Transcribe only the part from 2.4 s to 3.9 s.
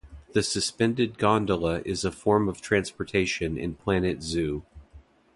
of transportation in